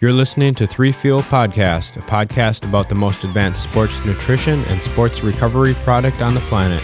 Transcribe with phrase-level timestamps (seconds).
[0.00, 4.82] You're listening to Three Fuel Podcast, a podcast about the most advanced sports nutrition and
[4.82, 6.82] sports recovery product on the planet.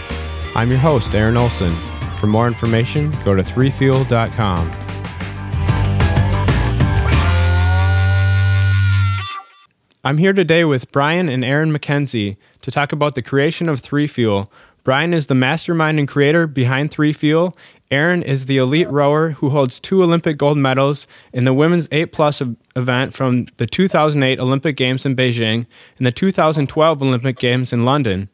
[0.55, 1.75] I'm your host, Aaron Olson.
[2.17, 4.71] For more information, go to threefuel.com.
[10.03, 14.07] I'm here today with Brian and Erin MacKenzie to talk about the creation of Three
[14.07, 14.51] Fuel.
[14.83, 17.55] Brian is the mastermind and creator behind Three Fuel.
[17.91, 22.13] Erin is the elite rower who holds two Olympic gold medals in the women's 8
[22.13, 22.41] plus
[22.75, 25.65] event from the 2008 Olympic Games in Beijing
[25.97, 28.29] and the 2012 Olympic Games in London.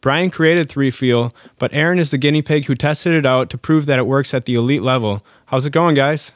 [0.00, 3.58] Brian created Three Fuel, but Erin is the guinea pig who tested it out to
[3.58, 5.24] prove that it works at the elite level.
[5.46, 6.32] How's it going, guys?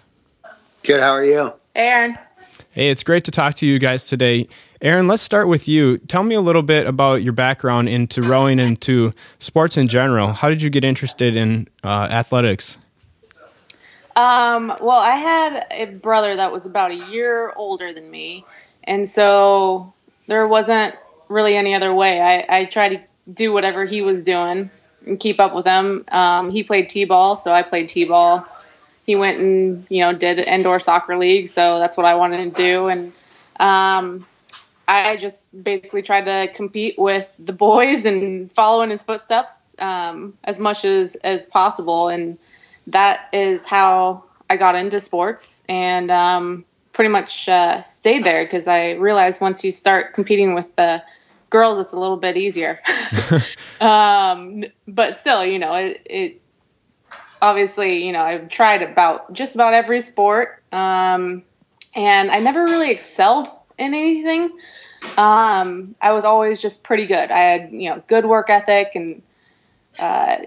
[0.83, 1.01] Good.
[1.01, 1.53] How are you?
[1.75, 2.19] Aaron.
[2.71, 4.49] Hey, it's great to talk to you guys today.
[4.87, 5.99] Erin, let's start with you.
[5.99, 10.33] Tell me a little bit about your background into rowing and to sports in general.
[10.33, 12.79] How did you get interested in uh, athletics?
[14.15, 18.45] Um, well, I had a brother that was about a year older than me,
[18.85, 19.93] and so
[20.29, 20.95] there wasn't
[21.29, 22.21] really any other way.
[22.21, 23.01] I, I tried to
[23.35, 24.71] do whatever he was doing
[25.05, 26.05] and keep up with him.
[26.13, 28.47] Um, he played t-ball, so I played t-ball
[29.05, 32.63] he went and you know did indoor soccer league, so that's what I wanted to
[32.63, 33.13] do, and
[33.59, 34.27] um,
[34.89, 40.35] I just basically tried to compete with the boys and follow in his footsteps um,
[40.45, 42.39] as much as as possible, and
[42.87, 48.69] that is how I got into sports and um, pretty much uh, stayed there because
[48.69, 51.03] I realized once you start competing with the
[51.51, 52.81] girls, it's a little bit easier.
[53.81, 56.43] um, but still, you know, it, it
[57.43, 61.43] obviously, you know, I've tried about just about every sport, um,
[61.97, 64.59] and I never really excelled in anything.
[65.17, 67.31] Um, I was always just pretty good.
[67.31, 69.23] I had, you know, good work ethic and,
[69.99, 70.39] uh,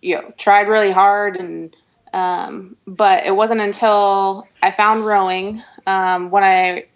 [0.00, 1.36] you know, tried really hard.
[1.36, 1.74] And,
[2.12, 6.86] um, but it wasn't until I found rowing um, when I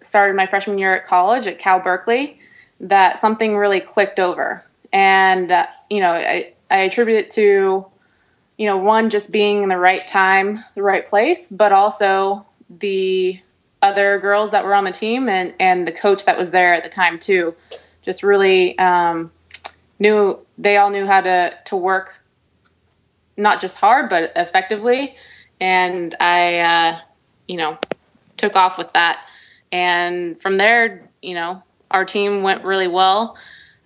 [0.00, 2.38] started my freshman year at college at Cal Berkeley
[2.80, 4.64] that something really clicked over.
[4.92, 7.86] And, uh, you know, I, I attribute it to
[8.62, 13.40] you know, one just being in the right time, the right place, but also the
[13.82, 16.82] other girls that were on the team and and the coach that was there at
[16.82, 17.54] the time too,
[18.02, 19.30] just really um,
[19.98, 22.14] knew they all knew how to to work
[23.36, 25.16] not just hard but effectively,
[25.60, 26.98] and I uh,
[27.48, 27.78] you know
[28.36, 29.20] took off with that,
[29.70, 33.36] and from there you know our team went really well.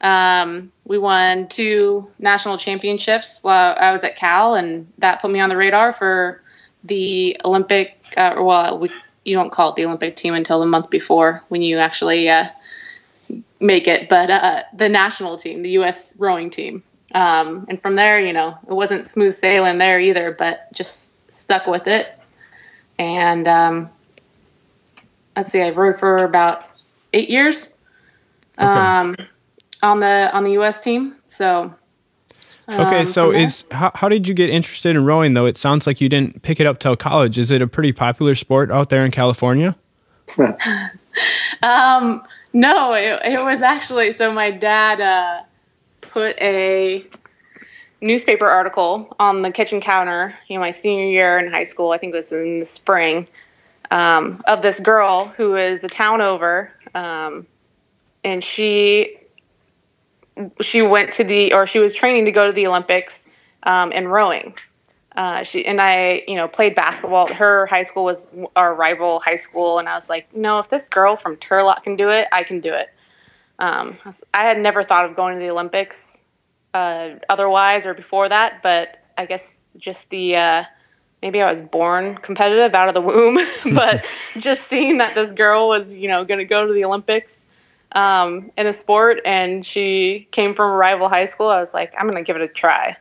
[0.00, 5.40] Um, we won two national championships while I was at Cal, and that put me
[5.40, 6.42] on the radar for
[6.84, 7.96] the Olympic.
[8.16, 8.90] Uh, well, we,
[9.26, 12.46] you don't call it the Olympic team until the month before when you actually uh,
[13.60, 16.14] make it, but uh, the national team, the U.S.
[16.18, 16.82] rowing team.
[17.12, 21.66] Um, and from there, you know, it wasn't smooth sailing there either, but just stuck
[21.66, 22.16] with it.
[22.98, 23.90] And um,
[25.34, 26.64] let's see, I rowed for about
[27.12, 27.74] eight years.
[28.58, 28.66] Okay.
[28.66, 29.16] Um,
[29.82, 30.80] on the on the U.S.
[30.80, 31.16] team.
[31.26, 31.74] So.
[32.68, 35.46] Okay, um, so is how, how did you get interested in rowing though?
[35.46, 37.38] It sounds like you didn't pick it up till college.
[37.38, 39.76] Is it a pretty popular sport out there in California?
[41.62, 42.22] um,
[42.52, 45.42] no, it, it, was actually so my dad uh,
[46.00, 47.04] put a
[48.00, 50.34] newspaper article on the kitchen counter.
[50.48, 53.28] You know, my senior year in high school, I think it was in the spring,
[53.90, 57.46] um, of this girl who is a town over, um,
[58.24, 59.18] and she
[60.60, 63.28] she went to the or she was training to go to the Olympics
[63.62, 64.54] um, in rowing.
[65.16, 67.32] Uh, she and I, you know, played basketball.
[67.32, 70.86] Her high school was our rival high school, and I was like, no, if this
[70.86, 72.90] girl from Turlock can do it, I can do it.
[73.58, 73.98] Um,
[74.34, 76.22] I had never thought of going to the Olympics
[76.74, 80.64] uh, otherwise or before that, but I guess just the uh,
[81.22, 83.38] maybe I was born competitive out of the womb,
[83.74, 84.04] but
[84.38, 87.45] just seeing that this girl was, you know, going to go to the Olympics
[87.92, 91.48] um, in a sport, and she came from a rival high school.
[91.48, 92.96] I was like, I'm going to give it a try,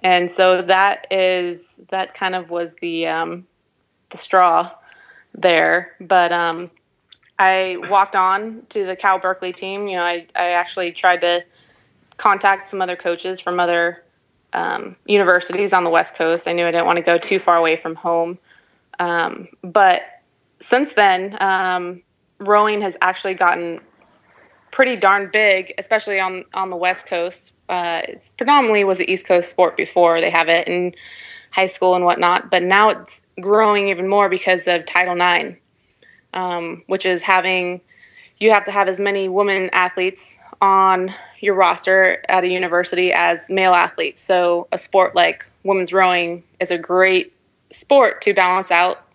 [0.00, 3.46] and so that is that kind of was the um,
[4.10, 4.70] the straw
[5.34, 5.96] there.
[6.00, 6.70] But um,
[7.38, 9.88] I walked on to the Cal Berkeley team.
[9.88, 11.44] You know, I I actually tried to
[12.16, 14.02] contact some other coaches from other
[14.52, 16.48] um, universities on the West Coast.
[16.48, 18.38] I knew I didn't want to go too far away from home,
[18.98, 20.02] um, but
[20.60, 22.02] since then, um,
[22.38, 23.80] rowing has actually gotten
[24.76, 27.54] pretty darn big, especially on on the West Coast.
[27.70, 30.94] Uh, it's predominantly was an East Coast sport before they have it in
[31.50, 35.58] high school and whatnot, but now it's growing even more because of Title IX,
[36.34, 37.80] um, which is having
[38.36, 43.48] you have to have as many women athletes on your roster at a university as
[43.48, 44.20] male athletes.
[44.20, 47.32] So a sport like women's rowing is a great
[47.72, 49.05] sport to balance out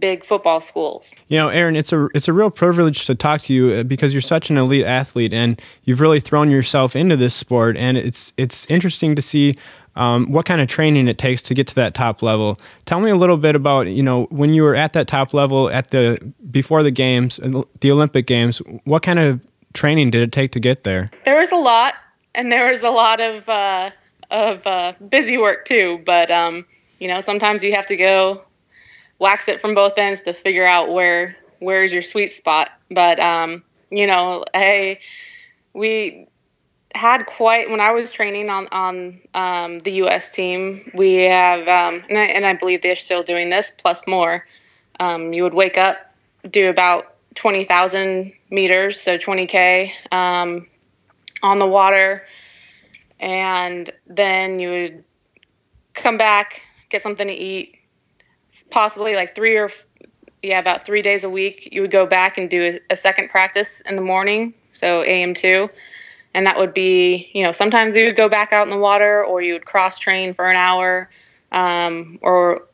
[0.00, 1.14] big football schools.
[1.28, 4.12] You know, Erin, it's a it's a real privilege to talk to you uh, because
[4.12, 7.76] you're such an elite athlete and you've really thrown yourself into this sport.
[7.76, 9.56] And it's it's interesting to see
[9.96, 12.58] um, what kind of training it takes to get to that top level.
[12.86, 15.70] Tell me a little bit about you know when you were at that top level
[15.70, 18.58] at the before the games, uh, the Olympic games.
[18.84, 19.40] What kind of
[19.72, 21.10] training did it take to get there?
[21.24, 21.94] There was a lot,
[22.34, 23.90] and there was a lot of uh,
[24.30, 26.00] of uh, busy work too.
[26.06, 26.66] But um,
[26.98, 28.42] you know, sometimes you have to go
[29.20, 32.70] wax it from both ends to figure out where where's your sweet spot.
[32.90, 34.98] But um, you know, I
[35.72, 36.26] we
[36.92, 40.28] had quite when I was training on on um, the U.S.
[40.28, 40.90] team.
[40.94, 44.44] We have, um, and, I, and I believe they're still doing this plus more.
[44.98, 45.98] Um, you would wake up,
[46.50, 50.66] do about twenty thousand meters, so twenty k um,
[51.42, 52.26] on the water,
[53.20, 55.04] and then you would
[55.94, 57.79] come back, get something to eat,
[58.70, 59.70] possibly like three or
[60.42, 61.68] yeah, about three days a week.
[61.70, 65.34] You would go back and do a, a second practice in the morning, so AM
[65.34, 65.68] two,
[66.32, 69.24] and that would be you know sometimes you would go back out in the water
[69.24, 71.10] or you would cross train for an hour,
[71.52, 72.66] um, or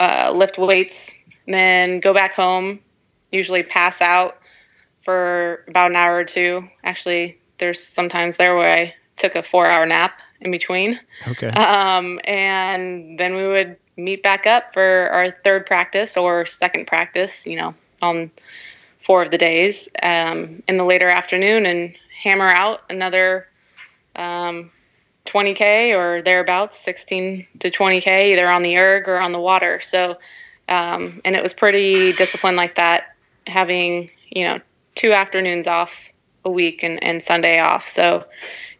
[0.00, 1.12] uh, lift weights,
[1.46, 2.80] then go back home.
[3.30, 4.38] Usually pass out
[5.04, 6.68] for about an hour or two.
[6.84, 11.00] Actually, there's sometimes there where I took a four hour nap in between.
[11.26, 11.48] Okay.
[11.48, 17.46] Um, and then we would meet back up for our third practice or second practice,
[17.46, 18.30] you know, on
[19.04, 23.46] four of the days um, in the later afternoon and hammer out another
[24.16, 24.70] um,
[25.26, 29.80] 20K or thereabouts, 16 to 20K, either on the erg or on the water.
[29.80, 30.18] So,
[30.68, 33.14] um, and it was pretty disciplined like that,
[33.46, 34.60] having, you know,
[34.94, 35.92] two afternoons off
[36.44, 37.88] a week and, and Sunday off.
[37.88, 38.24] So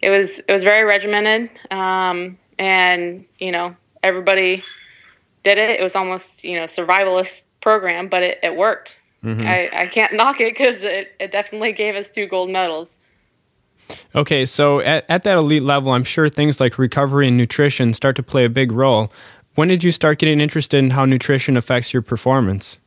[0.00, 1.50] it was, it was very regimented.
[1.70, 4.62] Um, and, you know, everybody
[5.44, 5.78] did it.
[5.78, 8.96] It was almost you know survivalist program, but it, it worked.
[9.22, 9.46] Mm-hmm.
[9.46, 12.98] I, I can't knock it because it, it definitely gave us two gold medals.
[14.14, 18.16] Okay, so at, at that elite level, I'm sure things like recovery and nutrition start
[18.16, 19.12] to play a big role.
[19.56, 22.78] When did you start getting interested in how nutrition affects your performance?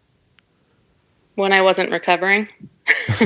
[1.36, 2.48] When I wasn't recovering.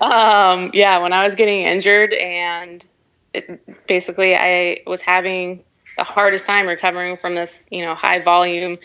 [0.00, 2.84] um, yeah, when I was getting injured and
[3.32, 5.62] it, basically I was having
[5.96, 8.78] the hardest time recovering from this, you know, high volume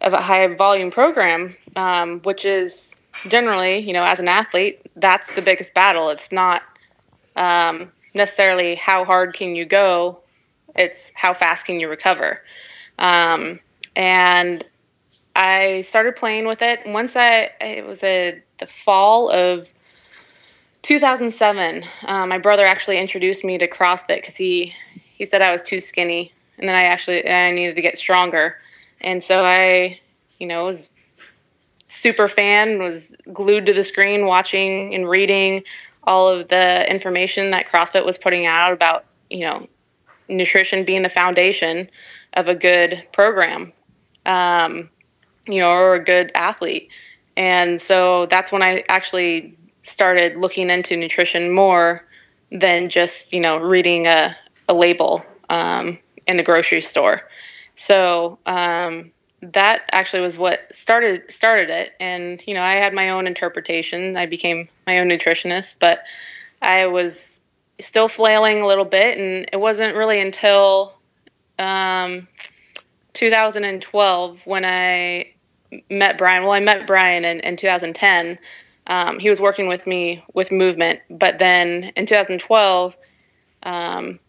[0.00, 2.94] of a high volume program, um, which is
[3.28, 6.10] generally, you know, as an athlete, that's the biggest battle.
[6.10, 6.62] It's not
[7.36, 10.20] um, necessarily how hard can you go;
[10.76, 12.40] it's how fast can you recover.
[12.98, 13.60] Um,
[13.96, 14.64] and
[15.34, 19.68] I started playing with it once I it was a the fall of
[20.82, 21.84] 2007.
[22.02, 24.74] Uh, my brother actually introduced me to CrossFit because he
[25.14, 28.56] he said I was too skinny, and then I actually I needed to get stronger,
[29.00, 30.00] and so I,
[30.38, 30.90] you know, was
[31.88, 35.62] super fan, was glued to the screen, watching and reading
[36.02, 39.66] all of the information that CrossFit was putting out about, you know,
[40.28, 41.88] nutrition being the foundation
[42.34, 43.72] of a good program,
[44.26, 44.90] um,
[45.46, 46.88] you know, or a good athlete.
[47.36, 52.04] And so that's when I actually started looking into nutrition more
[52.50, 54.36] than just, you know, reading a,
[54.68, 57.22] a label um, in the grocery store.
[57.76, 59.12] So um,
[59.42, 61.92] that actually was what started started it.
[62.00, 64.16] And you know, I had my own interpretation.
[64.16, 66.00] I became my own nutritionist, but
[66.62, 67.40] I was
[67.80, 70.94] still flailing a little bit, and it wasn't really until
[71.58, 72.28] um,
[73.12, 75.32] 2012 when I
[75.90, 76.44] met Brian.
[76.44, 78.38] Well, I met Brian in, in 2010.
[78.86, 82.96] Um, he was working with me with movement, but then in 2012,
[83.62, 84.20] um,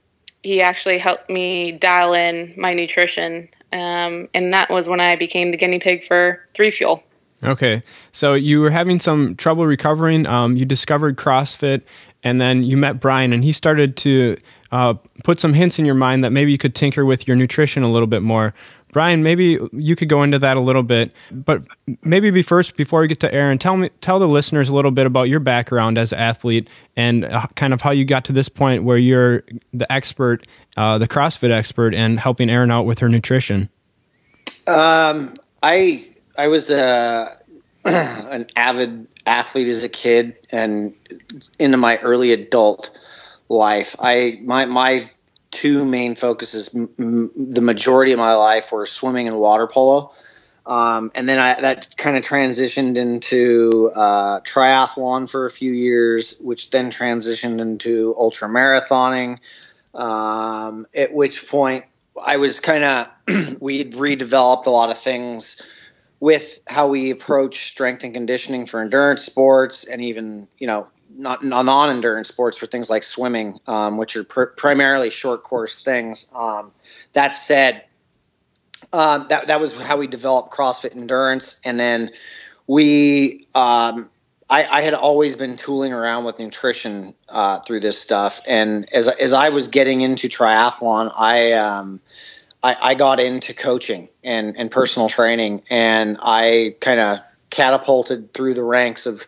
[0.46, 3.50] he actually helped me dial in my nutrition.
[3.74, 7.04] Um, and that was when I became the guinea pig for Three Fuel.
[7.44, 7.84] Okay.
[8.12, 10.26] So you were having some trouble recovering.
[10.28, 11.82] Um, you discovered CrossFit,
[12.24, 14.38] and then you met Brian, and he started to
[14.72, 17.84] uh, put some hints in your mind that maybe you could tinker with your nutrition
[17.84, 18.54] a little bit more.
[18.96, 21.62] Brian, maybe you could go into that a little bit, but
[22.04, 24.90] maybe be first before we get to Erin, tell me, tell the listeners a little
[24.90, 28.32] bit about your background as an athlete and uh, kind of how you got to
[28.32, 30.48] this point where you're the expert,
[30.78, 33.68] uh, the CrossFit expert, and helping Erin out with her nutrition.
[34.66, 37.28] Um, I I was a
[37.86, 40.94] an avid athlete as a kid, and
[41.60, 42.98] into my early adult
[43.50, 45.12] life, I my my
[45.56, 46.74] two main focuses.
[46.76, 50.14] M- the majority of my life were swimming and water polo.
[50.66, 56.38] Um, and then I, that kind of transitioned into uh, triathlon for a few years,
[56.40, 59.40] which then transitioned into ultra marathoning.
[59.94, 61.86] Um, at which point
[62.24, 65.62] I was kind of we redeveloped a lot of things
[66.20, 71.44] with how we approach strength and conditioning for endurance sports and even you know not
[71.44, 76.30] non-endurance sports for things like swimming, um, which are pr- primarily short course things.
[76.34, 76.72] Um,
[77.14, 77.84] that said,
[78.94, 82.12] uh, that that was how we developed CrossFit endurance, and then
[82.68, 83.48] we.
[83.56, 84.10] Um,
[84.48, 89.08] I, I, had always been tooling around with nutrition uh, through this stuff, and as
[89.08, 92.00] as I was getting into triathlon, I um,
[92.66, 97.20] I, I got into coaching and, and personal training, and I kind of
[97.52, 99.26] catapulted through the ranks of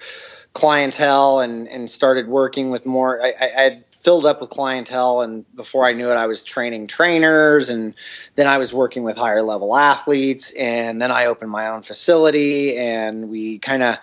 [0.57, 3.21] clientele and, and started working with more.
[3.21, 6.87] I, I had filled up with clientele, and before I knew it, I was training
[6.87, 7.93] trainers, and
[8.33, 12.75] then I was working with higher level athletes, and then I opened my own facility,
[12.75, 13.97] and we kind of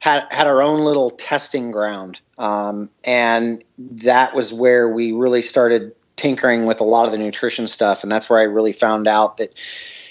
[0.00, 5.94] had had our own little testing ground, um, and that was where we really started
[6.16, 9.38] tinkering with a lot of the nutrition stuff, and that's where I really found out
[9.38, 9.54] that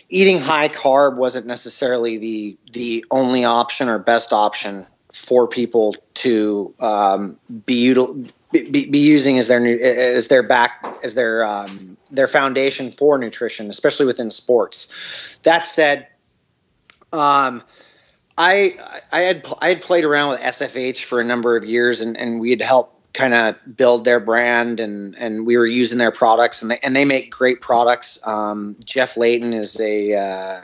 [0.09, 6.73] eating high carb wasn't necessarily the the only option or best option for people to
[6.79, 12.27] um, be, util- be, be using as their as their back as their um, their
[12.27, 14.87] foundation for nutrition, especially within sports.
[15.43, 16.07] That said,
[17.11, 17.61] um,
[18.37, 18.75] I
[19.11, 22.39] I had I had played around with SFH for a number of years, and, and
[22.39, 26.61] we had helped kind of build their brand and and we were using their products
[26.61, 28.25] and they and they make great products.
[28.27, 30.61] Um, Jeff Layton is a uh,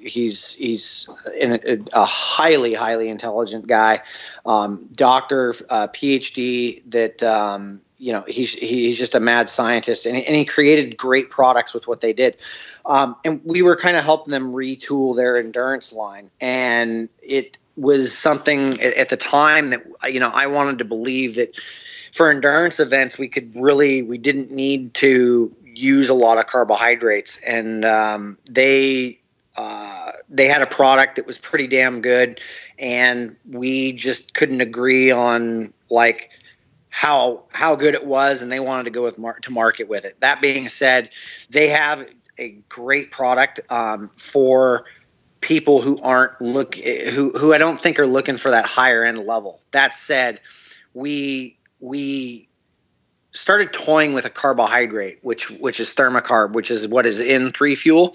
[0.00, 1.08] he's he's
[1.40, 4.00] a, a, highly highly intelligent guy,
[4.46, 7.22] um, doctor, uh, PhD that.
[7.22, 11.74] Um, you know he's he's just a mad scientist and, and he created great products
[11.74, 12.34] with what they did.
[12.86, 16.30] Um, and we were kind of helping them retool their endurance line.
[16.40, 21.58] And it was something at the time that you know I wanted to believe that
[22.12, 27.38] for endurance events, we could really we didn't need to use a lot of carbohydrates,
[27.46, 29.19] and um, they
[29.60, 32.40] uh, they had a product that was pretty damn good,
[32.78, 36.30] and we just couldn't agree on like
[36.88, 40.06] how how good it was, and they wanted to go with mar- to market with
[40.06, 40.14] it.
[40.20, 41.10] That being said,
[41.50, 44.86] they have a great product um, for
[45.42, 49.26] people who aren't look who who I don't think are looking for that higher end
[49.26, 49.60] level.
[49.72, 50.40] That said,
[50.94, 52.48] we we
[53.32, 57.74] started toying with a carbohydrate, which which is thermocarb, which is what is in three
[57.74, 58.14] fuel.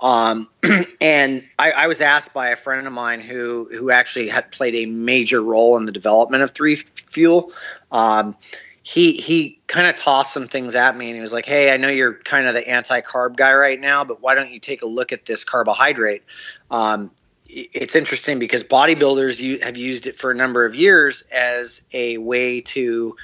[0.00, 0.48] Um,
[1.00, 4.74] and I, I, was asked by a friend of mine who who actually had played
[4.74, 7.52] a major role in the development of three fuel.
[7.92, 8.36] Um,
[8.82, 11.76] he he kind of tossed some things at me and he was like, "Hey, I
[11.76, 14.86] know you're kind of the anti-carb guy right now, but why don't you take a
[14.86, 16.22] look at this carbohydrate?"
[16.70, 17.10] Um,
[17.48, 22.60] it's interesting because bodybuilders have used it for a number of years as a way
[22.60, 23.16] to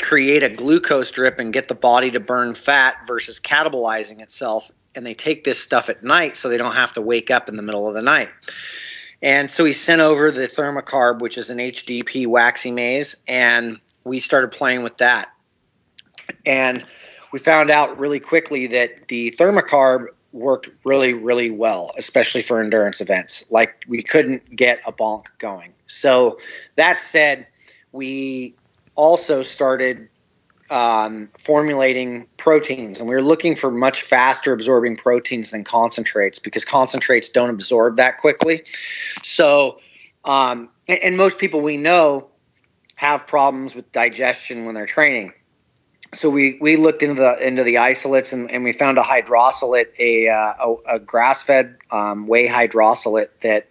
[0.00, 4.70] create a glucose drip and get the body to burn fat versus catabolizing itself.
[4.94, 7.56] And they take this stuff at night so they don't have to wake up in
[7.56, 8.30] the middle of the night.
[9.22, 14.20] And so he sent over the Thermocarb, which is an HDP waxy maize, and we
[14.20, 15.30] started playing with that.
[16.44, 16.84] And
[17.32, 23.00] we found out really quickly that the Thermocarb worked really, really well, especially for endurance
[23.00, 23.44] events.
[23.50, 25.72] Like we couldn't get a bonk going.
[25.86, 26.38] So
[26.76, 27.46] that said,
[27.92, 28.54] we
[28.94, 30.08] also started
[30.70, 36.64] um, formulating proteins, and we were looking for much faster absorbing proteins than concentrates because
[36.64, 38.64] concentrates don't absorb that quickly.
[39.22, 39.78] So,
[40.24, 42.28] um, and, and most people we know
[42.96, 45.32] have problems with digestion when they're training
[46.14, 49.88] so we, we looked into the into the isolates and, and we found a hydrosolate,
[49.98, 53.68] a, uh, a, a grass fed um, whey hydrosolate that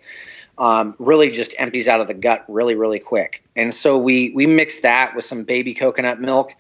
[0.57, 3.43] um, really just empties out of the gut really really quick.
[3.55, 6.53] And so we we mixed that with some baby coconut milk,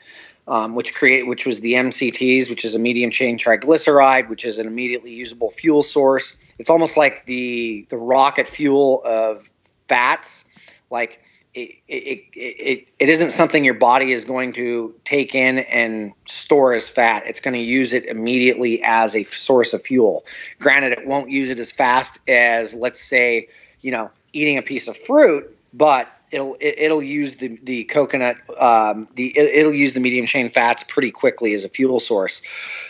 [0.47, 4.59] um, which create which was the MCTs, which is a medium chain triglyceride, which is
[4.59, 6.53] an immediately usable fuel source.
[6.59, 9.49] It's almost like the the rocket fuel of
[9.87, 10.45] fats,
[10.89, 11.19] like
[11.53, 16.73] it, it, it, it isn't something your body is going to take in and store
[16.73, 17.25] as fat.
[17.27, 20.25] It's going to use it immediately as a source of fuel.
[20.59, 23.47] Granted, it won't use it as fast as, let's say,
[23.83, 28.37] you know, eating a piece of fruit, but it'll it, will use the the coconut
[28.59, 32.41] um, the it, will use the medium chain fats pretty quickly as a fuel source.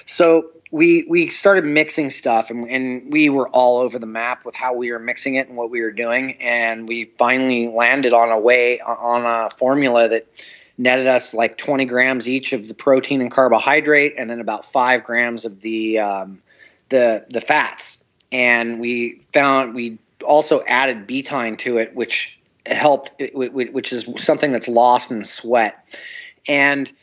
[0.06, 4.56] So we we started mixing stuff and, and we were all over the map with
[4.56, 8.32] how we were mixing it and what we were doing and we finally landed on
[8.32, 10.26] a way on a formula that
[10.80, 15.04] netted us like 20 grams each of the protein and carbohydrate and then about five
[15.04, 16.42] grams of the um,
[16.90, 23.92] the the fats and we found we also added betaine to it which helped which
[23.92, 25.98] is something that's lost in sweat
[26.48, 26.94] and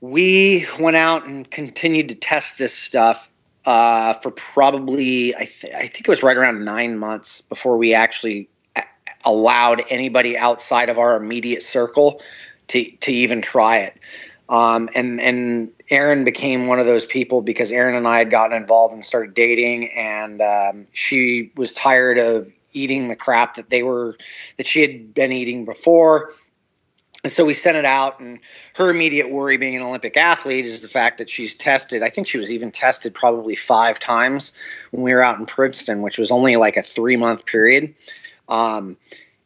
[0.00, 3.30] we went out and continued to test this stuff
[3.64, 7.94] uh, for probably I, th- I think it was right around nine months before we
[7.94, 8.48] actually
[9.24, 12.20] allowed anybody outside of our immediate circle
[12.68, 13.98] to to even try it.
[14.48, 18.56] Um, and and Erin became one of those people because Erin and I had gotten
[18.56, 23.82] involved and started dating, and um, she was tired of eating the crap that they
[23.82, 24.16] were
[24.56, 26.32] that she had been eating before.
[27.24, 28.40] And so we sent it out, and
[28.74, 32.02] her immediate worry, being an Olympic athlete, is the fact that she's tested.
[32.02, 34.52] I think she was even tested probably five times
[34.90, 37.94] when we were out in Princeton, which was only like a three month period.
[38.48, 38.96] Um,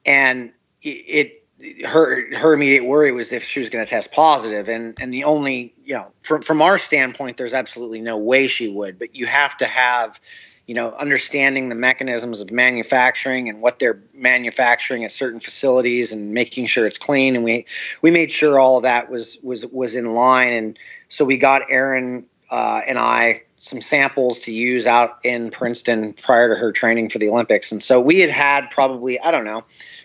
[0.06, 1.45] and it, it,
[1.86, 5.24] her her immediate worry was if she was going to test positive, and and the
[5.24, 8.98] only you know from from our standpoint, there's absolutely no way she would.
[8.98, 10.20] But you have to have
[10.66, 16.34] you know, understanding the mechanisms of manufacturing and what they're manufacturing at certain facilities and
[16.34, 17.36] making sure it's clean.
[17.36, 17.64] And we
[18.02, 20.52] we made sure all of that was was was in line.
[20.52, 26.12] And so we got Aaron uh, and I some samples to use out in Princeton
[26.12, 27.72] prior to her training for the Olympics.
[27.72, 29.64] And so we had had probably I don't know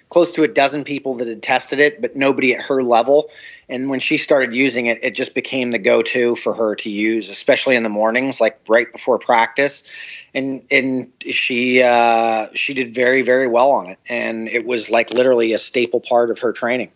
[0.09, 3.29] close to a dozen people that had tested it, but nobody at her level.
[3.69, 7.29] And when she started using it, it just became the go-to for her to use,
[7.29, 9.83] especially in the mornings, like right before practice
[10.33, 15.11] and and she uh, she did very very well on it, and it was like
[15.11, 16.91] literally a staple part of her training.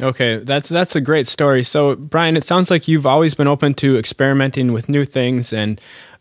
[0.00, 1.62] Okay, that's that's a great story.
[1.62, 5.80] So, Brian, it sounds like you've always been open to experimenting with new things and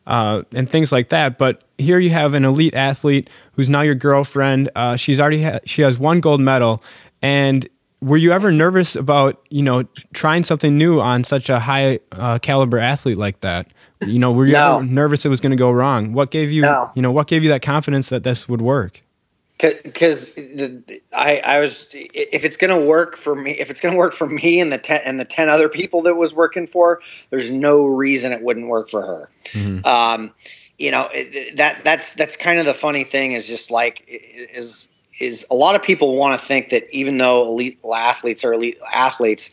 [0.10, 1.38] uh, and things like that.
[1.38, 4.70] But here you have an elite athlete who's now your girlfriend.
[4.76, 6.84] Uh, she's already ha- she has one gold medal,
[7.22, 7.66] and
[8.02, 12.40] were you ever nervous about you know trying something new on such a high uh,
[12.40, 13.68] caliber athlete like that?
[14.06, 14.80] You know, were you No.
[14.82, 16.14] nervous it was going to go wrong?
[16.14, 16.90] What gave you, No.
[16.96, 19.02] you know, what gave you that confidence that this would work?
[19.60, 20.40] Because
[21.16, 24.14] I, I was if it's going to work for me if it's going to work
[24.14, 27.52] for me and the ten and the ten other people that was working for there's
[27.52, 29.30] no reason it wouldn't work for her.
[29.86, 30.32] Um,
[30.78, 31.10] you know
[31.56, 34.88] that that's that's kind of the funny thing is just like is
[35.20, 38.80] is a lot of people want to think that even though elite athletes are elite
[38.94, 39.52] athletes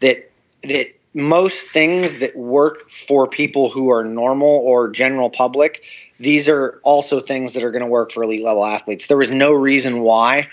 [0.00, 0.30] that
[0.62, 5.82] that most things that work for people who are normal or general public
[6.18, 9.06] these are also things that are going to work for elite level athletes.
[9.06, 10.48] There was no reason why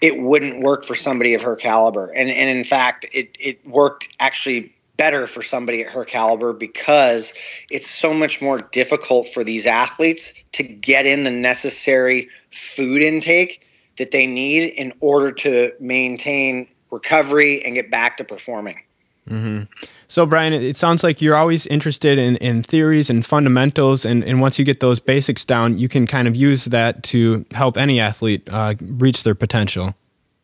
[0.00, 2.06] it wouldn't work for somebody of her caliber.
[2.14, 7.32] And and in fact it it worked actually better for somebody at her caliber because
[7.70, 13.66] it's so much more difficult for these athletes to get in the necessary food intake
[13.96, 18.80] that they need in order to maintain recovery and get back to performing
[20.08, 24.40] So, Brian, it, sounds like you're always interested in, in theories and fundamentals, and, and
[24.40, 28.00] once you get those basics down, you can kind of use that to help any
[28.00, 29.94] athlete uh, reach their potential.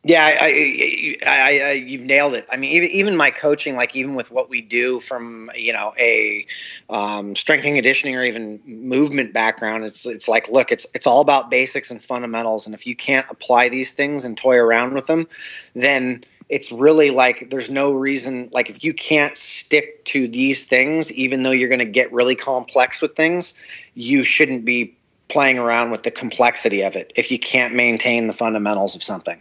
[0.02, 2.46] Yeah, I, I, I, you've nailed it.
[2.50, 5.92] I mean, even even my coaching, like even with what we do from you know
[6.00, 6.46] a
[6.88, 11.20] um, strength and conditioning or even movement background, it's it's like look, it's it's all
[11.20, 15.06] about basics and fundamentals, and if you can't apply these things and toy around with
[15.06, 15.28] them,
[15.74, 21.12] then it's really like there's no reason like if you can't stick to these things,
[21.12, 23.54] even though you're going to get really complex with things,
[23.94, 24.96] you shouldn't be
[25.28, 29.40] playing around with the complexity of it if you can't maintain the fundamentals of something.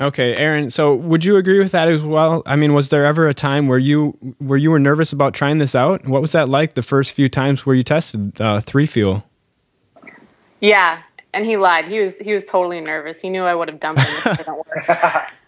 [0.00, 0.70] Okay, Erin.
[0.70, 2.42] So, would you agree with that as well?
[2.46, 5.58] I mean, was there ever a time where you where you were nervous about trying
[5.58, 6.06] this out?
[6.06, 9.24] What was that like the first few times where you tested uh, three fuel?
[10.60, 11.00] Yeah,
[11.32, 11.86] and he lied.
[11.86, 13.20] He was he was totally nervous.
[13.20, 15.32] He knew I would have dumped him if it didn't work.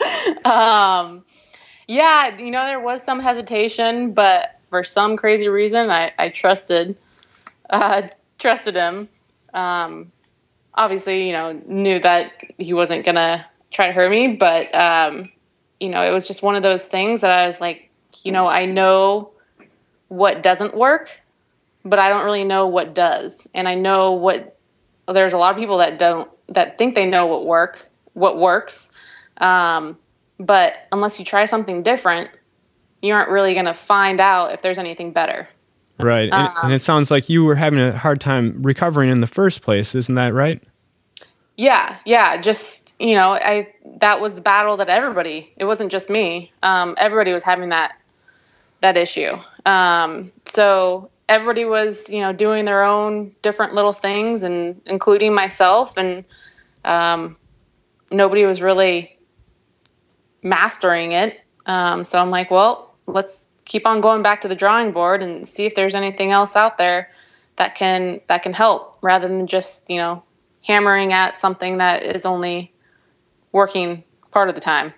[0.44, 1.24] um,
[1.88, 6.96] yeah, you know there was some hesitation, but for some crazy reason, I I trusted
[7.70, 8.02] uh,
[8.38, 9.08] trusted him.
[9.54, 10.12] Um,
[10.74, 15.30] obviously, you know, knew that he wasn't gonna try to hurt me, but um,
[15.80, 17.90] you know, it was just one of those things that I was like,
[18.22, 19.30] you know, I know
[20.08, 21.10] what doesn't work,
[21.84, 24.56] but I don't really know what does, and I know what
[25.08, 28.90] there's a lot of people that don't that think they know what work what works
[29.38, 29.98] um,
[30.38, 32.30] but unless you try something different
[33.02, 35.48] you aren't really going to find out if there's anything better
[35.98, 39.26] Right, and, and it sounds like you were having a hard time recovering in the
[39.26, 39.94] first place.
[39.94, 40.62] Isn't that right?
[41.56, 43.66] yeah yeah just you know i
[43.98, 47.96] that was the battle that everybody it wasn't just me um, everybody was having that
[48.82, 49.32] that issue
[49.64, 55.96] um, so everybody was you know doing their own different little things and including myself
[55.96, 56.24] and
[56.84, 57.36] um,
[58.10, 59.15] nobody was really
[60.48, 64.92] mastering it um, so i'm like well let's keep on going back to the drawing
[64.92, 67.10] board and see if there's anything else out there
[67.56, 70.22] that can that can help rather than just you know
[70.62, 72.72] hammering at something that is only
[73.52, 74.92] working part of the time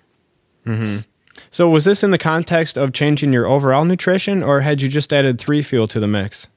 [1.51, 5.13] So, was this in the context of changing your overall nutrition, or had you just
[5.13, 6.49] added three fuel to the mix?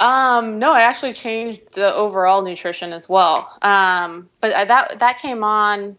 [0.00, 3.50] Um, no, I actually changed the overall nutrition as well.
[3.62, 5.96] Um, but I, that that came on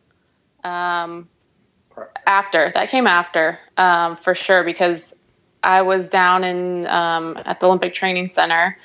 [0.63, 1.27] um,
[2.25, 2.71] after.
[2.73, 5.13] That came after um, for sure because
[5.63, 8.77] I was down in um, at the Olympic Training Center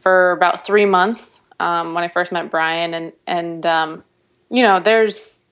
[0.00, 4.04] for about three months um, when I first met Brian, and and um,
[4.50, 5.46] you know, there's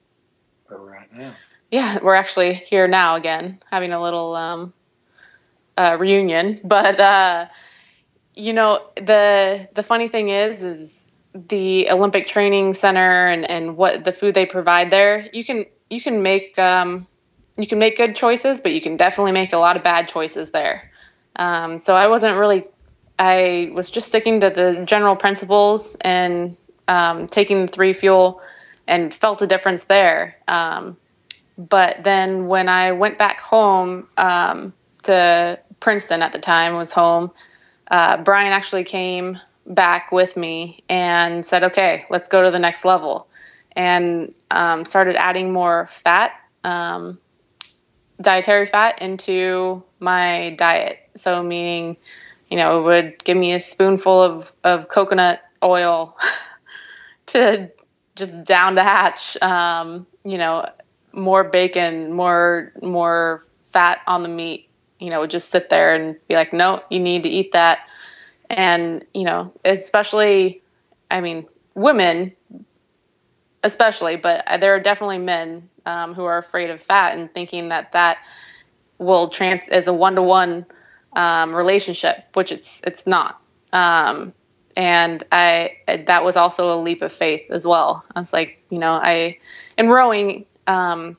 [0.69, 1.35] we're at now.
[1.71, 4.73] yeah, we're actually here now again, having a little um,
[5.77, 6.59] uh, reunion.
[6.63, 7.47] But uh,
[8.35, 14.03] you know, the the funny thing is, is the Olympic Training Center and and what
[14.03, 15.29] the food they provide there.
[15.33, 17.05] You can you can make um,
[17.57, 20.51] you can make good choices, but you can definitely make a lot of bad choices
[20.51, 20.89] there.
[21.35, 22.63] Um, so I wasn't really.
[23.19, 28.41] I was just sticking to the general principles and um, taking the three fuel,
[28.87, 30.37] and felt a difference there.
[30.47, 30.97] Um,
[31.57, 34.73] but then when I went back home um,
[35.03, 37.31] to Princeton at the time was home,
[37.89, 42.85] uh, Brian actually came back with me and said, "Okay, let's go to the next
[42.85, 43.27] level,"
[43.75, 47.19] and um, started adding more fat, um,
[48.21, 50.99] dietary fat into my diet.
[51.15, 51.97] So meaning,
[52.49, 56.17] you know, it would give me a spoonful of of coconut oil
[57.27, 57.71] to
[58.15, 59.41] just down to hatch.
[59.41, 60.69] Um, you know,
[61.13, 64.67] more bacon, more more fat on the meat.
[64.99, 67.79] You know, would just sit there and be like, no, you need to eat that.
[68.49, 70.61] And you know, especially,
[71.09, 72.33] I mean, women,
[73.63, 77.91] especially, but there are definitely men um, who are afraid of fat and thinking that
[77.93, 78.17] that
[78.97, 80.65] will trans as a one to one
[81.15, 83.41] relationship, which it's it's not.
[83.73, 84.33] Um,
[84.75, 88.03] and I that was also a leap of faith as well.
[88.15, 89.37] I was like, you know, I
[89.77, 91.17] in rowing, um,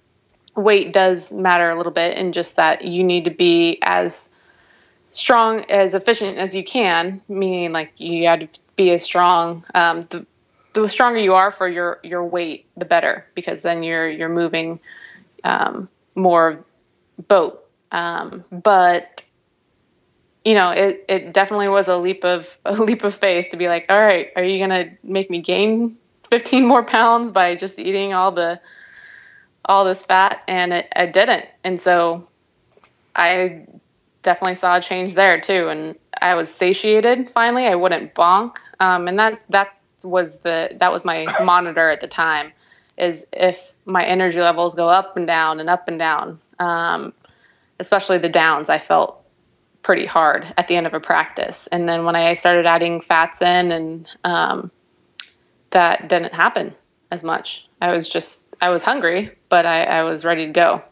[0.56, 4.30] weight does matter a little bit, and just that you need to be as
[5.10, 7.20] strong, as efficient as you can.
[7.28, 9.64] Meaning, like you got to be as strong.
[9.74, 10.26] Um, the
[10.72, 14.80] the stronger you are for your your weight, the better, because then you're you're moving
[15.44, 16.64] um, more
[17.28, 17.64] boat.
[17.90, 19.22] Um, but
[20.44, 23.68] you know, it, it definitely was a leap of a leap of faith to be
[23.68, 25.96] like, all right, are you gonna make me gain
[26.30, 28.60] 15 more pounds by just eating all the
[29.64, 30.42] all this fat?
[30.48, 32.28] And it, I didn't, and so
[33.14, 33.66] I
[34.22, 35.68] definitely saw a change there too.
[35.68, 37.66] And I was satiated finally.
[37.66, 39.68] I wouldn't bonk, um, and that that
[40.04, 42.52] was the that was my monitor at the time.
[42.98, 47.12] Is if my energy levels go up and down and up and down, um,
[47.80, 49.18] especially the downs, I felt
[49.82, 51.66] pretty hard at the end of a practice.
[51.68, 54.70] And then when I started adding fats in, and um,
[55.70, 56.74] that didn't happen
[57.10, 57.66] as much.
[57.80, 60.82] I was just I was hungry, but I, I was ready to go.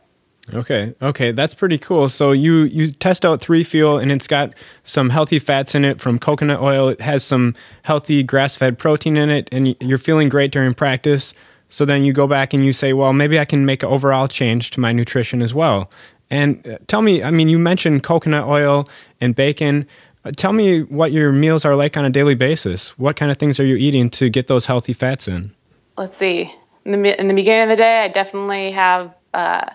[0.52, 2.08] Okay, okay, that's pretty cool.
[2.08, 4.52] So you you test out three fuel, and it's got
[4.84, 6.88] some healthy fats in it from coconut oil.
[6.88, 11.34] It has some healthy grass fed protein in it, and you're feeling great during practice.
[11.68, 14.26] So then you go back and you say, well, maybe I can make an overall
[14.26, 15.88] change to my nutrition as well.
[16.28, 18.88] And uh, tell me, I mean, you mentioned coconut oil
[19.20, 19.86] and bacon.
[20.24, 22.90] Uh, tell me what your meals are like on a daily basis.
[22.98, 25.52] What kind of things are you eating to get those healthy fats in?
[25.96, 26.52] Let's see.
[26.84, 29.66] In the in the beginning of the day, I definitely have uh,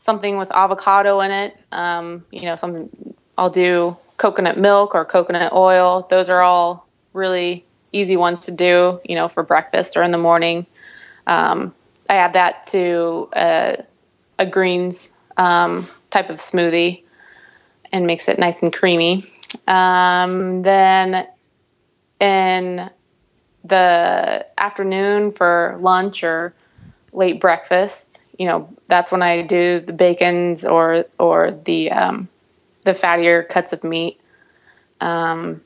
[0.00, 1.58] something with avocado in it.
[1.72, 6.06] Um, you know, something I'll do coconut milk or coconut oil.
[6.08, 9.00] Those are all really easy ones to do.
[9.04, 10.66] You know, for breakfast or in the morning.
[11.26, 11.74] Um,
[12.08, 13.84] I add that to a,
[14.38, 17.02] a greens um, type of smoothie
[17.92, 19.30] and makes it nice and creamy.
[19.68, 21.26] Um, then
[22.20, 22.90] in
[23.64, 26.54] the afternoon for lunch or
[27.12, 32.26] late breakfast, you know, that's when I do the bacons or or the um,
[32.84, 34.18] the fattier cuts of meat.
[34.98, 35.60] Um,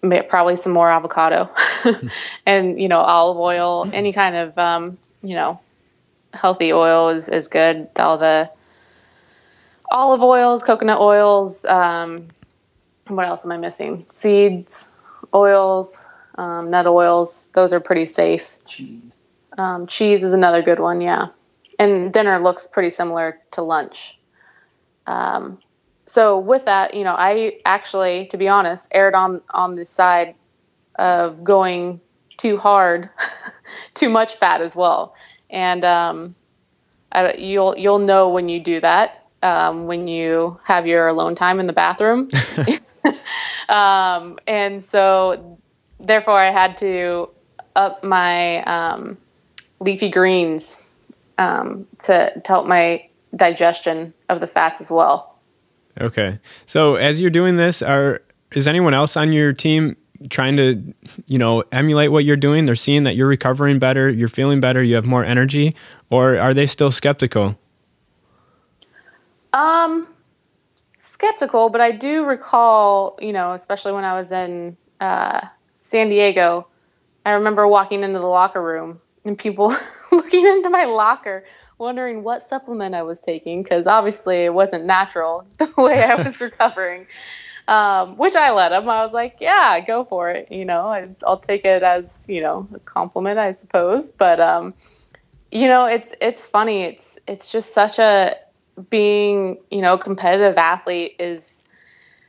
[0.00, 1.50] probably some more avocado
[2.46, 5.58] and you know olive oil, any kind of um, you know
[6.32, 7.88] healthy oil is, is good.
[7.96, 8.48] All the
[9.90, 11.64] olive oils, coconut oils.
[11.64, 12.28] Um,
[13.08, 14.06] what else am I missing?
[14.12, 14.88] Seeds,
[15.34, 16.04] oils,
[16.36, 17.50] um, nut oils.
[17.56, 18.64] Those are pretty safe.
[18.66, 19.11] Cheese.
[19.58, 21.00] Um, cheese is another good one.
[21.00, 21.28] Yeah,
[21.78, 24.18] and dinner looks pretty similar to lunch.
[25.06, 25.58] Um,
[26.06, 30.34] so with that, you know, I actually, to be honest, erred on on the side
[30.96, 32.00] of going
[32.36, 33.10] too hard,
[33.94, 35.14] too much fat as well
[35.52, 36.34] and um,
[37.12, 41.60] I, you'll you'll know when you do that um, when you have your alone time
[41.60, 42.30] in the bathroom.
[43.68, 45.58] um, and so,
[46.00, 47.28] therefore, I had to
[47.76, 49.18] up my um,
[49.82, 50.86] leafy greens
[51.38, 55.38] um, to, to help my digestion of the fats as well.
[56.00, 58.22] Okay, so as you're doing this, are
[58.54, 59.96] Is anyone else on your team
[60.30, 60.94] trying to,
[61.26, 62.64] you know, emulate what you're doing?
[62.64, 65.74] They're seeing that you're recovering better, you're feeling better, you have more energy,
[66.08, 67.58] or are they still skeptical?
[69.52, 70.06] Um,
[71.00, 75.46] skeptical, but I do recall, you know, especially when I was in uh,
[75.82, 76.68] San Diego,
[77.26, 79.74] I remember walking into the locker room and people
[80.12, 81.44] looking into my locker,
[81.78, 86.40] wondering what supplement I was taking because obviously it wasn't natural the way I was
[86.40, 87.06] recovering.
[87.68, 88.88] Um, which I let them.
[88.88, 92.40] I was like, "Yeah, go for it." You know, I, will take it as you
[92.40, 94.10] know a compliment, I suppose.
[94.10, 94.74] But um,
[95.52, 96.82] you know, it's it's funny.
[96.82, 98.34] It's it's just such a
[98.90, 101.61] being you know competitive athlete is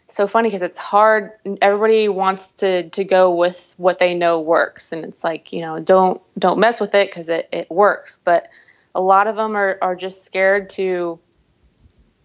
[0.07, 4.91] so funny because it's hard everybody wants to to go with what they know works.
[4.91, 8.19] And it's like you know don't don't mess with it because it, it works.
[8.23, 8.49] But
[8.95, 11.19] a lot of them are, are just scared to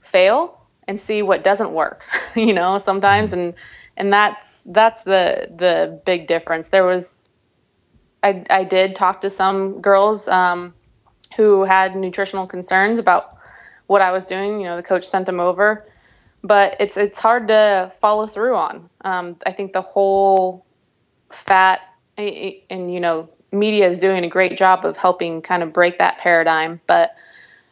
[0.00, 2.04] fail and see what doesn't work
[2.36, 3.32] you know sometimes.
[3.32, 3.54] And
[3.96, 6.68] and that's that's the the big difference.
[6.68, 7.28] There was
[8.22, 10.74] i i did talk to some girls um,
[11.36, 13.36] who had nutritional concerns about
[13.86, 14.60] what I was doing.
[14.60, 15.86] You know, the coach sent them over,
[16.48, 18.88] but it's it's hard to follow through on.
[19.02, 20.64] Um, I think the whole
[21.30, 21.80] fat
[22.16, 26.18] and you know media is doing a great job of helping kind of break that
[26.18, 27.14] paradigm, but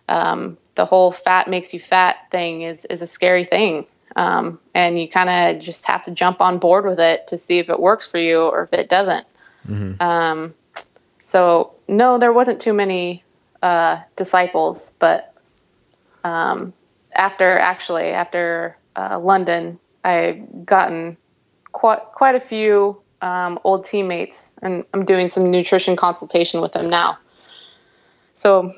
[0.09, 3.87] um, the whole fat makes you fat thing is is a scary thing.
[4.15, 7.59] Um, and you kind of just have to jump on board with it to see
[7.59, 9.27] if it works for you or if it doesn't.
[9.69, 10.01] Mm-hmm.
[10.01, 10.55] Um,
[11.21, 13.23] so no, there wasn't too many
[13.63, 15.35] uh, disciples, but
[16.25, 16.73] um,
[17.17, 21.17] after actually after uh, London, I've gotten
[21.73, 26.89] quite quite a few um, old teammates, and I'm doing some nutrition consultation with them
[26.89, 27.19] now.
[28.35, 28.73] So,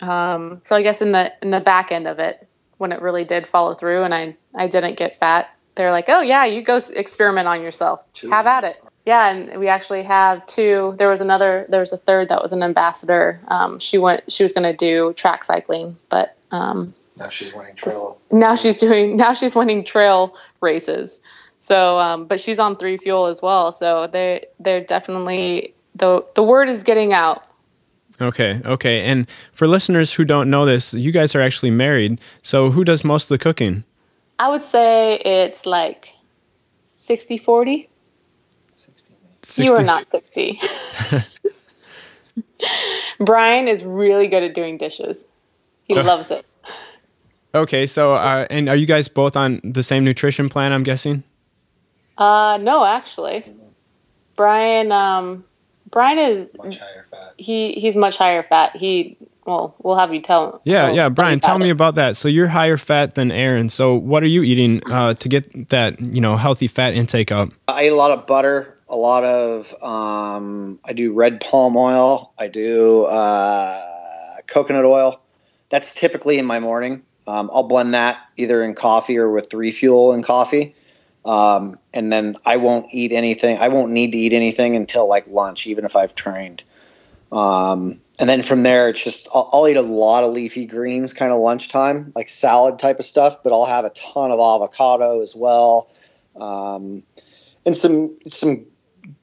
[0.00, 2.46] um, so I guess in the in the back end of it,
[2.78, 6.22] when it really did follow through, and I I didn't get fat, they're like, oh
[6.22, 8.30] yeah, you go experiment on yourself, two.
[8.30, 8.82] have at it.
[9.04, 10.94] Yeah, and we actually have two.
[10.98, 11.66] There was another.
[11.68, 13.40] There was a third that was an ambassador.
[13.46, 14.30] Um, she went.
[14.32, 18.18] She was going to do track cycling, but um, now she's winning trail.
[18.30, 19.16] Now she's doing.
[19.16, 21.20] Now she's winning trail races.
[21.58, 23.72] So, um, but she's on three fuel as well.
[23.72, 27.46] So they they're definitely the the word is getting out.
[28.20, 29.02] Okay, okay.
[29.02, 32.18] And for listeners who don't know this, you guys are actually married.
[32.42, 33.84] So who does most of the cooking?
[34.38, 36.14] I would say it's like
[36.86, 37.88] 60 40.
[38.74, 39.62] 60.
[39.62, 40.60] You are not 60.
[43.20, 45.28] Brian is really good at doing dishes.
[45.84, 46.44] He loves it.
[47.56, 50.72] Okay, so uh, and are you guys both on the same nutrition plan?
[50.72, 51.24] I'm guessing.
[52.18, 53.44] Uh, no, actually,
[54.36, 54.92] Brian.
[54.92, 55.44] Um,
[55.90, 57.34] Brian is much higher fat.
[57.38, 58.76] He he's much higher fat.
[58.76, 59.16] He
[59.46, 60.52] well, we'll have you tell.
[60.52, 60.60] Him.
[60.64, 62.16] Yeah, well, yeah, Brian, tell me about that.
[62.16, 63.68] So you're higher fat than Erin.
[63.68, 67.50] So what are you eating uh, to get that you know healthy fat intake up?
[67.68, 72.34] I eat a lot of butter, a lot of um, I do red palm oil.
[72.38, 73.80] I do uh,
[74.46, 75.20] coconut oil
[75.70, 77.02] that's typically in my morning.
[77.26, 80.74] Um, I'll blend that either in coffee or with three fuel in coffee.
[81.24, 83.58] Um, and then I won't eat anything.
[83.58, 86.62] I won't need to eat anything until like lunch, even if I've trained.
[87.32, 91.12] Um, and then from there, it's just I'll, I'll, eat a lot of leafy greens,
[91.12, 93.42] kind of lunchtime, like salad type of stuff.
[93.42, 95.90] But I'll have a ton of avocado as well,
[96.36, 97.02] um,
[97.66, 98.64] and some some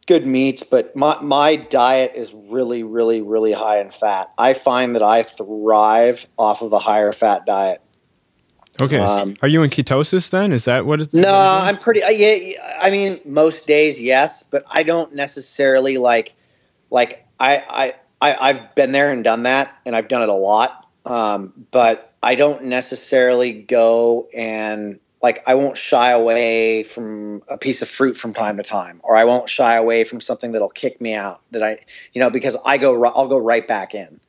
[0.06, 4.32] good meats, but my, my diet is really, really, really high in fat.
[4.38, 7.82] I find that I thrive off of a higher fat diet.
[8.82, 8.98] Okay.
[8.98, 10.52] Um, Are you in ketosis then?
[10.52, 11.14] Is that what it's?
[11.14, 12.04] No, I'm pretty.
[12.04, 16.36] I, yeah, I mean, most days, yes, but I don't necessarily like.
[16.90, 20.34] Like I, I, I, I've been there and done that, and I've done it a
[20.34, 20.88] lot.
[21.06, 27.82] Um, but I don't necessarily go and like I won't shy away from a piece
[27.82, 31.02] of fruit from time to time, or I won't shy away from something that'll kick
[31.02, 31.42] me out.
[31.52, 31.80] That I,
[32.14, 34.20] you know, because I go, I'll go right back in.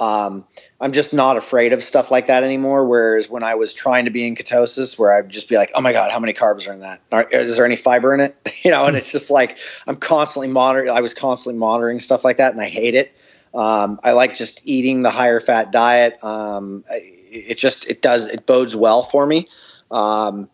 [0.00, 0.46] Um,
[0.80, 2.86] I'm just not afraid of stuff like that anymore.
[2.86, 5.80] Whereas when I was trying to be in ketosis, where I'd just be like, "Oh
[5.80, 7.00] my god, how many carbs are in that?
[7.10, 10.48] Are, is there any fiber in it?" you know, and it's just like I'm constantly
[10.48, 10.90] monitoring.
[10.90, 13.12] I was constantly monitoring stuff like that, and I hate it.
[13.54, 16.22] Um, I like just eating the higher fat diet.
[16.22, 19.48] Um, it just it does it bodes well for me.
[19.90, 20.48] Um,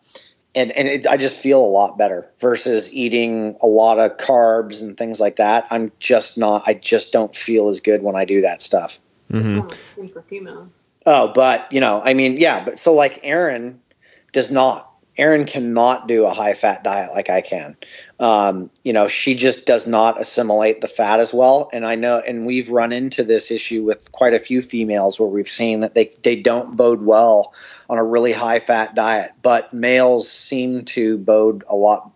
[0.55, 4.81] and and it, I just feel a lot better versus eating a lot of carbs
[4.81, 5.67] and things like that.
[5.69, 6.63] I'm just not.
[6.65, 8.99] I just don't feel as good when I do that stuff.
[9.31, 9.67] Mm-hmm.
[11.05, 13.81] Oh, but you know, I mean, yeah, but so like Erin
[14.31, 14.91] does not.
[15.17, 17.77] Erin cannot do a high fat diet like I can.
[18.19, 21.69] Um, you know, she just does not assimilate the fat as well.
[21.71, 25.29] And I know, and we've run into this issue with quite a few females where
[25.29, 27.53] we've seen that they they don't bode well
[27.89, 32.11] on a really high fat diet, but males seem to bode a lot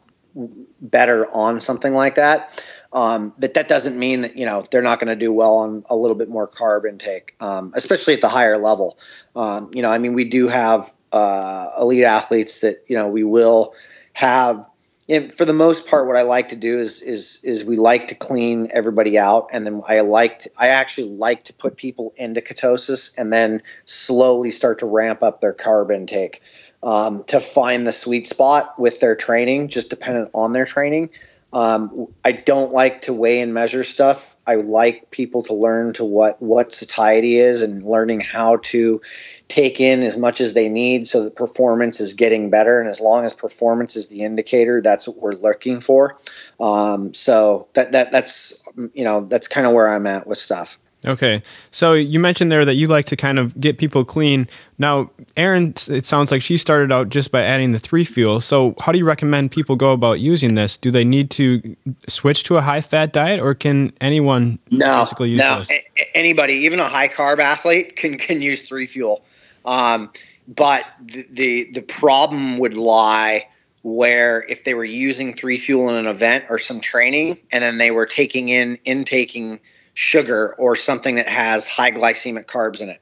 [0.81, 2.63] better on something like that.
[2.91, 5.85] Um, but that doesn't mean that you know they're not going to do well on
[5.89, 8.97] a little bit more carb intake, um, especially at the higher level.
[9.35, 13.23] Um, you know, I mean, we do have uh, elite athletes that you know we
[13.23, 13.73] will
[14.13, 14.67] have.
[15.07, 18.07] And for the most part, what I like to do is is is we like
[18.07, 22.13] to clean everybody out, and then I like to, I actually like to put people
[22.17, 26.41] into ketosis, and then slowly start to ramp up their carb intake
[26.83, 31.09] um, to find the sweet spot with their training, just dependent on their training.
[31.51, 34.37] Um, I don't like to weigh and measure stuff.
[34.45, 39.01] I like people to learn to what what satiety is and learning how to
[39.47, 42.79] take in as much as they need so that performance is getting better.
[42.79, 46.17] And as long as performance is the indicator, that's what we're looking for.
[46.59, 50.77] Um, so that that that's you know that's kind of where I'm at with stuff.
[51.05, 51.41] Okay.
[51.71, 54.49] So you mentioned there that you like to kind of get people clean.
[54.77, 58.41] Now, Erin, it sounds like she started out just by adding the three fuel.
[58.41, 60.75] So, how do you recommend people go about using this?
[60.75, 61.75] Do they need to
[62.07, 65.63] switch to a high fat diet or can anyone no, basically use no.
[65.69, 69.23] A- anybody, even a high carb athlete, can, can use three fuel.
[69.65, 70.11] Um,
[70.47, 73.47] but the, the, the problem would lie
[73.83, 77.77] where if they were using three fuel in an event or some training and then
[77.77, 79.61] they were taking in intaking
[79.93, 83.01] sugar or something that has high glycemic carbs in it,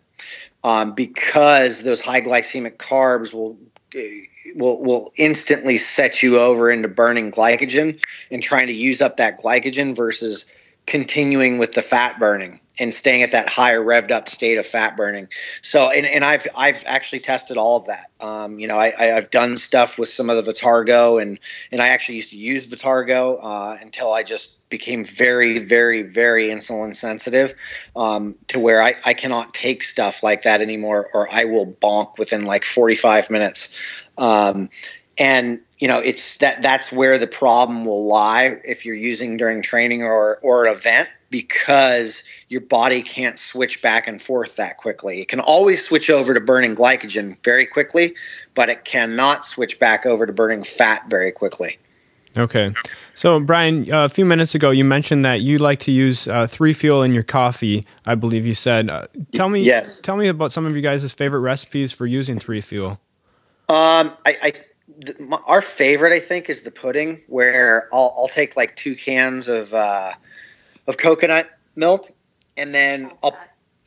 [0.64, 3.58] um, because those high glycemic carbs will
[4.56, 9.40] will will instantly set you over into burning glycogen and trying to use up that
[9.40, 10.46] glycogen versus
[10.86, 14.96] continuing with the fat burning and staying at that higher revved up state of fat
[14.96, 15.28] burning.
[15.62, 18.12] So, and, and I've I've actually tested all of that.
[18.20, 21.40] Um, you know, I, I've done stuff with some of the Vitargo, and
[21.72, 26.48] and I actually used to use Vitargo uh, until I just became very, very, very
[26.48, 27.54] insulin sensitive
[27.96, 32.18] um, to where I, I cannot take stuff like that anymore, or I will bonk
[32.18, 33.74] within like 45 minutes.
[34.18, 34.70] Um,
[35.18, 39.62] and you know, it's that that's where the problem will lie if you're using during
[39.62, 45.22] training or or an event because your body can't switch back and forth that quickly.
[45.22, 48.16] It can always switch over to burning glycogen very quickly,
[48.54, 51.78] but it cannot switch back over to burning fat very quickly.
[52.38, 52.74] Okay.
[53.16, 56.74] So, Brian, a few minutes ago, you mentioned that you like to use uh, three
[56.74, 57.86] fuel in your coffee.
[58.06, 58.90] I believe you said.
[58.90, 60.02] Uh, tell me, yes.
[60.02, 63.00] Tell me about some of you guys' favorite recipes for using three fuel.
[63.70, 64.54] Um, I, I
[65.00, 68.96] the, my, our favorite, I think, is the pudding, where I'll, I'll take like two
[68.96, 70.14] cans of uh,
[70.88, 72.12] of coconut milk,
[72.56, 73.38] and then I'll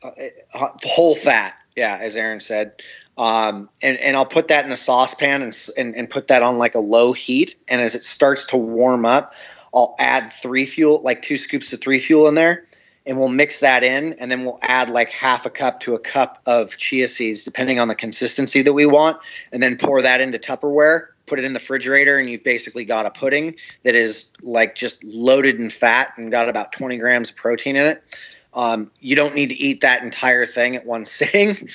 [0.03, 0.11] uh,
[0.53, 1.55] uh, whole fat.
[1.75, 2.81] Yeah, as Erin said,
[3.17, 6.57] um, and and I'll put that in a saucepan and, and and put that on
[6.57, 7.55] like a low heat.
[7.67, 9.33] And as it starts to warm up,
[9.73, 12.65] I'll add three fuel, like two scoops of three fuel in there,
[13.05, 15.99] and we'll mix that in, and then we'll add like half a cup to a
[15.99, 19.17] cup of chia seeds, depending on the consistency that we want,
[19.53, 23.05] and then pour that into Tupperware put it in the refrigerator, and you've basically got
[23.05, 27.37] a pudding that is like just loaded in fat and got about 20 grams of
[27.37, 28.03] protein in it.
[28.53, 31.69] Um, you don't need to eat that entire thing at one sitting,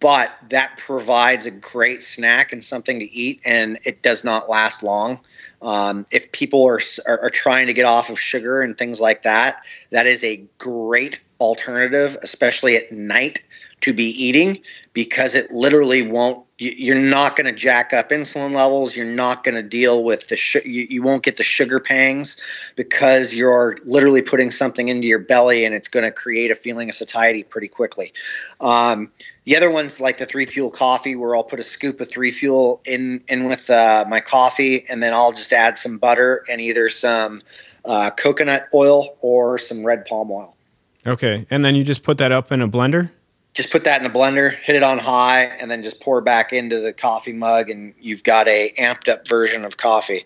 [0.00, 4.82] but that provides a great snack and something to eat, and it does not last
[4.82, 5.20] long.
[5.60, 9.24] Um, if people are, are, are trying to get off of sugar and things like
[9.24, 13.42] that, that is a great alternative, especially at night
[13.82, 14.60] to be eating
[14.92, 18.96] because it literally won't you're not going to jack up insulin levels.
[18.96, 22.40] You're not going to deal with the sh- you, won't get the sugar pangs
[22.76, 26.88] because you're literally putting something into your belly and it's going to create a feeling
[26.88, 28.12] of satiety pretty quickly.
[28.60, 29.10] Um,
[29.44, 32.30] the other ones like the three fuel coffee where i'll put a scoop of three
[32.30, 36.60] fuel in in with uh, my coffee and then i'll just add some butter and
[36.60, 37.42] either some
[37.84, 40.56] uh, coconut oil or some red palm oil.
[41.04, 43.10] Okay and then you just put that up in a blender
[43.54, 46.52] just put that in a blender, hit it on high, and then just pour back
[46.52, 50.24] into the coffee mug, and you've got a amped up version of coffee.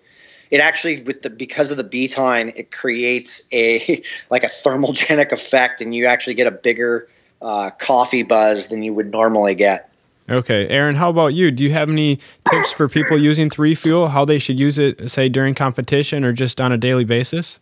[0.51, 5.81] It actually, with the because of the betaine, it creates a like a thermogenic effect,
[5.81, 7.09] and you actually get a bigger
[7.43, 9.91] uh, coffee buzz than you would normally get.
[10.29, 11.53] Okay, Erin, how about you?
[11.53, 12.19] Do you have any
[12.51, 14.09] tips for people using three fuel?
[14.09, 17.61] How they should use it, say during competition or just on a daily basis?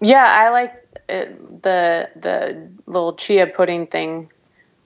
[0.00, 0.76] Yeah, I like
[1.08, 4.30] it, the the little chia pudding thing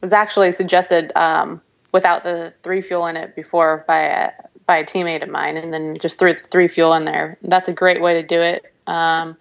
[0.04, 4.32] was actually suggested um, without the three fuel in it before by a,
[4.66, 7.38] by a teammate of mine, and then just threw the three fuel in there.
[7.40, 8.70] That's a great way to do it.
[8.86, 9.34] Um,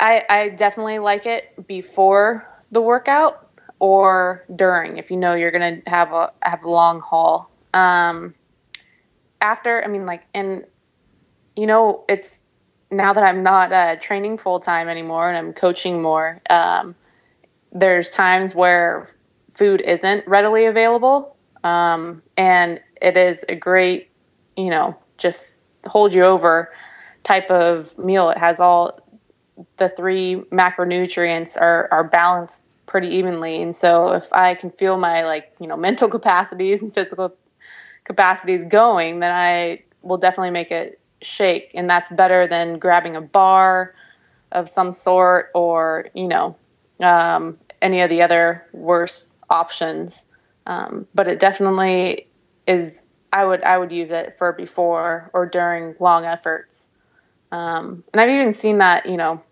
[0.00, 5.82] I, I definitely like it before the workout or during if you know you're gonna
[5.86, 7.50] have a have a long haul.
[7.74, 8.34] Um,
[9.42, 10.64] after, I mean, like, and
[11.54, 12.38] you know, it's
[12.90, 16.40] now that I'm not uh, training full time anymore and I'm coaching more.
[16.48, 16.94] Um,
[17.72, 19.06] there's times where
[19.54, 21.36] food isn't readily available.
[21.62, 24.10] Um, and it is a great,
[24.56, 26.72] you know, just hold you over
[27.22, 28.28] type of meal.
[28.30, 28.98] It has all
[29.78, 33.62] the three macronutrients are, are balanced pretty evenly.
[33.62, 37.34] And so if I can feel my like, you know, mental capacities and physical
[38.04, 41.70] capacities going, then I will definitely make it shake.
[41.74, 43.94] And that's better than grabbing a bar
[44.52, 46.56] of some sort or, you know,
[47.00, 50.28] um, any of the other worse options.
[50.66, 52.26] Um, but it definitely
[52.66, 56.90] is I would I would use it for before or during long efforts.
[57.52, 59.42] Um, and I've even seen that you know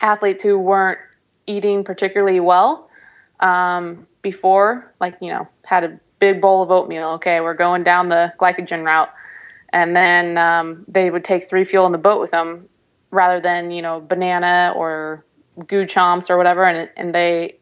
[0.00, 1.00] athletes who weren't
[1.46, 2.88] eating particularly well
[3.40, 7.08] um, before, like you know, had a big bowl of oatmeal.
[7.14, 9.12] Okay, we're going down the glycogen route,
[9.70, 12.68] and then um, they would take three fuel in the boat with them
[13.10, 15.24] rather than you know banana or
[15.66, 17.56] goo chomps or whatever, and and they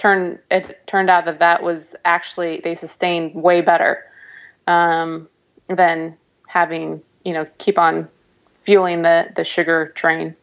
[0.00, 4.02] turned it turned out that that was actually they sustained way better
[4.66, 5.28] um,
[5.68, 8.08] than having you know keep on
[8.62, 10.34] fueling the the sugar train.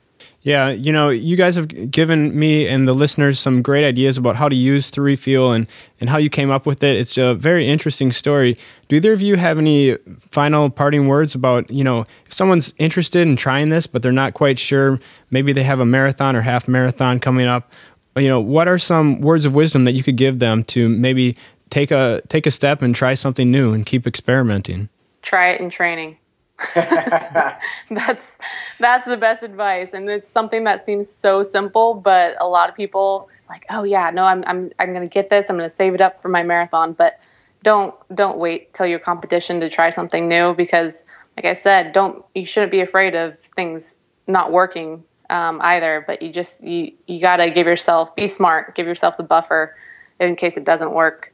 [0.44, 4.38] Yeah, you know, you guys have given me and the listeners some great ideas about
[4.38, 5.68] how to use Three Fuel and,
[6.00, 6.96] and how you came up with it.
[6.96, 8.58] It's a very interesting story.
[8.88, 9.98] Do either of you have any
[10.32, 14.36] final parting words about, you know, if someone's interested in trying this, but they're not
[14.36, 15.02] quite sure,
[15.32, 17.70] maybe they have a marathon or half marathon coming up,
[18.18, 21.38] you know, what are some words of wisdom that you could give them to maybe
[21.70, 24.90] take a take a step and try something new and keep experimenting.
[25.22, 26.18] Try it in training.
[26.74, 28.40] that's
[28.80, 32.74] that's the best advice and it's something that seems so simple but a lot of
[32.74, 35.76] people like oh yeah no i'm i'm i'm going to get this i'm going to
[35.76, 37.20] save it up for my marathon but
[37.62, 41.06] don't don't wait till your competition to try something new because
[41.36, 46.22] like i said don't you shouldn't be afraid of things not working um, either but
[46.22, 49.76] you just you you got to give yourself be smart give yourself the buffer
[50.20, 51.34] in case it doesn't work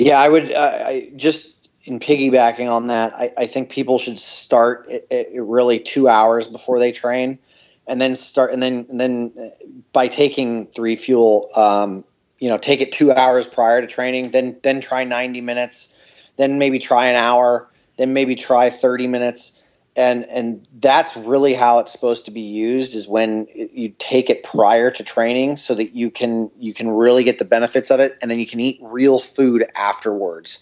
[0.00, 3.12] yeah, I would uh, I, just in piggybacking on that.
[3.14, 7.38] I, I think people should start it, it really two hours before they train,
[7.86, 9.48] and then start and then and then uh,
[9.92, 12.02] by taking three fuel, um,
[12.38, 14.30] you know, take it two hours prior to training.
[14.30, 15.94] Then then try ninety minutes,
[16.36, 17.68] then maybe try an hour,
[17.98, 19.59] then maybe try thirty minutes
[19.96, 24.44] and and that's really how it's supposed to be used is when you take it
[24.44, 28.16] prior to training so that you can you can really get the benefits of it.
[28.22, 30.60] And then you can eat real food afterwards.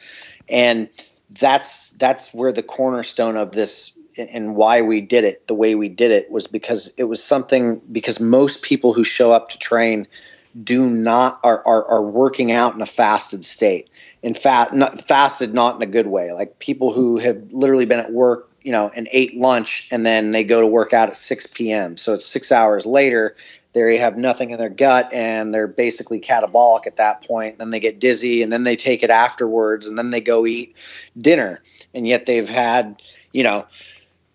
[0.48, 0.88] And
[1.30, 5.88] that's that's where the cornerstone of this and why we did it the way we
[5.88, 10.08] did it was because it was something because most people who show up to train
[10.64, 13.90] do not are, are, are working out in a fasted state.
[14.22, 16.32] In fact not fasted not in a good way.
[16.32, 20.32] Like people who have literally been at work you know, and ate lunch and then
[20.32, 21.96] they go to work out at 6 p.m.
[21.96, 23.36] So it's six hours later.
[23.72, 27.58] They have nothing in their gut and they're basically catabolic at that point.
[27.58, 30.74] Then they get dizzy and then they take it afterwards and then they go eat
[31.16, 31.62] dinner.
[31.94, 33.00] And yet they've had,
[33.32, 33.66] you know,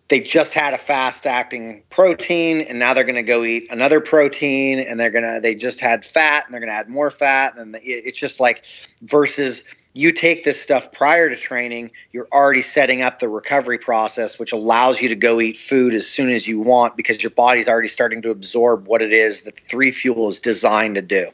[0.09, 3.99] they just had a fast acting protein and now they're going to go eat another
[3.99, 7.09] protein and they're going to, they just had fat and they're going to add more
[7.09, 7.57] fat.
[7.57, 8.63] And it's just like
[9.01, 9.63] versus
[9.93, 14.51] you take this stuff prior to training, you're already setting up the recovery process, which
[14.51, 17.87] allows you to go eat food as soon as you want because your body's already
[17.87, 21.29] starting to absorb what it is that the three fuel is designed to do.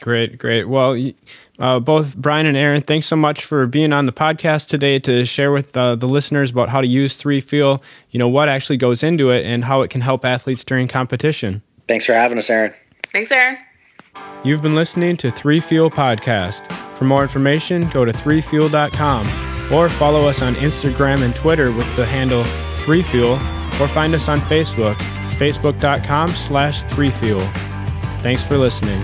[0.00, 0.68] Great, great.
[0.68, 1.12] Well,
[1.58, 5.24] uh, both Brian and Erin, thanks so much for being on the podcast today to
[5.24, 8.76] share with uh, the listeners about how to use Three Fuel, you know, what actually
[8.76, 11.62] goes into it and how it can help athletes during competition.
[11.86, 12.74] Thanks for having us, Aaron.
[13.12, 13.56] Thanks, Aaron.
[14.44, 16.70] You've been listening to Three Fuel Podcast.
[16.96, 22.04] For more information, go to threefuel.com or follow us on Instagram and Twitter with the
[22.04, 22.44] handle
[22.84, 23.36] threefuel
[23.80, 24.96] or find us on Facebook,
[25.38, 27.50] facebook.com slash threefuel.
[28.20, 29.02] Thanks for listening.